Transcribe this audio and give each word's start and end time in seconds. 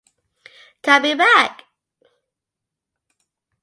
Coming 0.81 1.15
back. 1.17 1.63